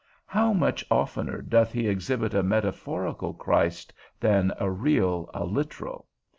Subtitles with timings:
[0.25, 6.07] How much oftener doth he exhibit a metaphorical Christ, than a real, a literal?